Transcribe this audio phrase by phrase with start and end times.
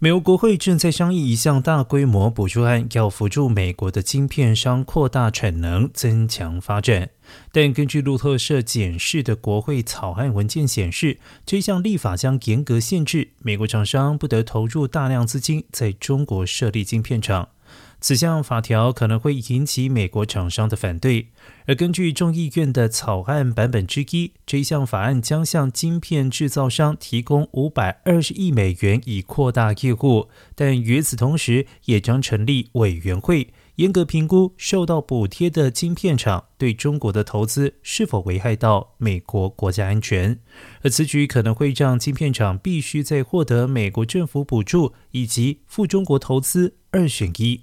[0.00, 7.10] 美国国会正在商议一项大规模补助案，要辅助美国的晶片商扩大产能、增强发展。
[7.50, 17.48] 但根据路透社检视的国会草案文件显示，这项立法将严格限制美国厂商不得投入大量资金在中国设立晶片厂。
[18.00, 21.28] 此项法条可能会引起美国厂商的反对，
[21.66, 40.38] 而根据众议院的草案版本之一，这一项法案将向晶片制造商提供五百二十亿美元以扩大业务，但与此同时，也将成立委员会，严格评估受到补贴的晶片厂对中国的投资是否危害到美国国家安全。
[40.82, 47.62] 而此举可能会让晶片厂必须在获得美国政府补助以及赴中国投资二选一。